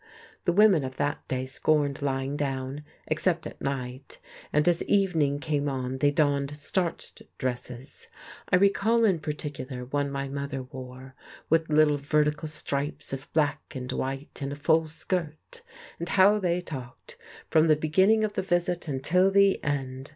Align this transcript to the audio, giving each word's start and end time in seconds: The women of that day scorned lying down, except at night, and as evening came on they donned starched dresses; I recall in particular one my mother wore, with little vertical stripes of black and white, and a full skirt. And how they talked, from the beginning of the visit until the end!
The 0.45 0.51
women 0.51 0.83
of 0.83 0.95
that 0.95 1.27
day 1.27 1.45
scorned 1.45 2.01
lying 2.01 2.35
down, 2.35 2.83
except 3.05 3.45
at 3.45 3.61
night, 3.61 4.17
and 4.51 4.67
as 4.67 4.81
evening 4.85 5.37
came 5.39 5.69
on 5.69 5.99
they 5.99 6.09
donned 6.09 6.57
starched 6.57 7.21
dresses; 7.37 8.07
I 8.49 8.55
recall 8.55 9.05
in 9.05 9.19
particular 9.19 9.85
one 9.85 10.09
my 10.09 10.27
mother 10.27 10.63
wore, 10.63 11.13
with 11.51 11.69
little 11.69 11.97
vertical 11.97 12.47
stripes 12.47 13.13
of 13.13 13.31
black 13.33 13.61
and 13.75 13.91
white, 13.91 14.39
and 14.41 14.51
a 14.51 14.55
full 14.55 14.87
skirt. 14.87 15.61
And 15.99 16.09
how 16.09 16.39
they 16.39 16.61
talked, 16.61 17.15
from 17.51 17.67
the 17.67 17.75
beginning 17.75 18.23
of 18.23 18.33
the 18.33 18.41
visit 18.41 18.87
until 18.87 19.29
the 19.29 19.63
end! 19.63 20.09